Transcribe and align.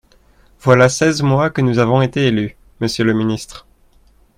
Voilà 0.61 0.89
seize 0.89 1.21
mois 1.21 1.51
que 1.51 1.61
nous 1.61 1.77
avons 1.77 2.01
été 2.01 2.25
élus, 2.25 2.57
monsieur 2.79 3.03
le 3.03 3.13
ministre. 3.13 3.67